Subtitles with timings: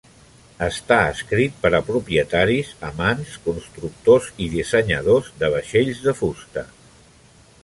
[0.67, 6.69] Està escrit per a propietaris, amants, constructors i dissenyadors de vaixells de fusta.